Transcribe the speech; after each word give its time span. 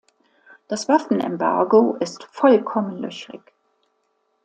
Das 0.67 0.89
Waffenembargo 0.89 1.95
ist 1.99 2.23
vollkommen 2.23 2.97
löchrig. 2.97 3.53